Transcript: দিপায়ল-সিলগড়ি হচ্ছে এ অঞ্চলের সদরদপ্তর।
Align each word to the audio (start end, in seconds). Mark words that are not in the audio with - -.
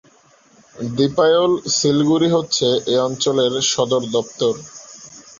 দিপায়ল-সিলগড়ি 0.93 2.27
হচ্ছে 2.35 2.67
এ 2.87 3.05
অঞ্চলের 3.07 3.53
সদরদপ্তর। 3.71 4.53